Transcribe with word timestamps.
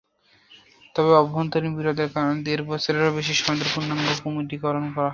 তবে 0.95 1.11
অভ্যন্তরীণ 1.17 1.73
বিরোধের 1.79 2.09
কারণে 2.13 2.37
দেড় 2.45 2.63
বছরের 2.69 3.15
বেশি 3.17 3.33
সময়ে 3.39 3.69
পূর্ণাঙ্গ 3.71 4.07
কমিটি 4.23 4.55
করা 4.57 4.79
যায়নি। 4.79 4.91